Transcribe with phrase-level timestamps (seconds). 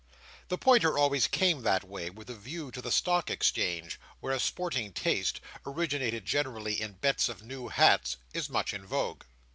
[0.47, 4.39] The pointer always came that way, with a view to the Stock Exchange, where a
[4.39, 9.25] sporting taste (originating generally in bets of new hats) is much in vogue.